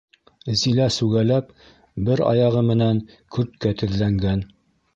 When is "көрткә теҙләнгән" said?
3.37-4.43